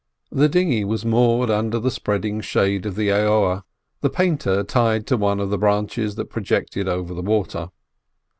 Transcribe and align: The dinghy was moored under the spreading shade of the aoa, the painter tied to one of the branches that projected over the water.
The 0.31 0.49
dinghy 0.49 0.83
was 0.83 1.05
moored 1.05 1.51
under 1.51 1.77
the 1.77 1.91
spreading 1.91 2.41
shade 2.41 2.87
of 2.87 2.95
the 2.95 3.09
aoa, 3.09 3.61
the 4.01 4.09
painter 4.09 4.63
tied 4.63 5.05
to 5.05 5.15
one 5.15 5.39
of 5.39 5.51
the 5.51 5.59
branches 5.59 6.15
that 6.15 6.25
projected 6.25 6.87
over 6.87 7.13
the 7.13 7.21
water. 7.21 7.69